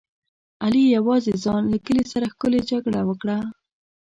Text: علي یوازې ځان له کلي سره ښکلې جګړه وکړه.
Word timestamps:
علي 0.63 0.83
یوازې 0.97 1.31
ځان 1.43 1.63
له 1.71 1.77
کلي 1.85 2.03
سره 2.13 2.31
ښکلې 2.33 2.61
جګړه 2.71 3.01
وکړه. 3.09 3.37